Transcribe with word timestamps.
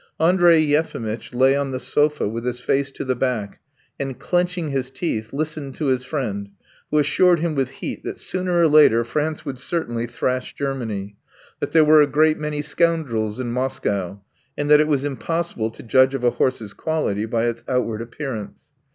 Andrey 0.19 0.57
Yefimitch 0.61 1.31
lay 1.31 1.55
on 1.55 1.69
the 1.69 1.79
sofa, 1.79 2.27
with 2.27 2.43
his 2.43 2.59
face 2.59 2.89
to 2.89 3.05
the 3.05 3.15
back, 3.15 3.59
and 3.99 4.17
clenching 4.17 4.69
his 4.71 4.89
teeth, 4.89 5.31
listened 5.31 5.75
to 5.75 5.85
his 5.89 6.03
friend, 6.03 6.49
who 6.89 6.97
assured 6.97 7.39
him 7.39 7.53
with 7.53 7.69
heat 7.69 8.03
that 8.03 8.19
sooner 8.19 8.61
or 8.61 8.67
later 8.67 9.03
France 9.03 9.45
would 9.45 9.59
certainly 9.59 10.07
thrash 10.07 10.55
Germany, 10.55 11.17
that 11.59 11.71
there 11.71 11.85
were 11.85 12.01
a 12.01 12.07
great 12.07 12.39
many 12.39 12.63
scoundrels 12.63 13.39
in 13.39 13.51
Moscow, 13.51 14.19
and 14.57 14.71
that 14.71 14.81
it 14.81 14.87
was 14.87 15.05
impossible 15.05 15.69
to 15.69 15.83
judge 15.83 16.15
of 16.15 16.23
a 16.23 16.31
horse's 16.31 16.73
quality 16.73 17.27
by 17.27 17.45
its 17.45 17.63
outward 17.67 18.01
appearance. 18.01 18.71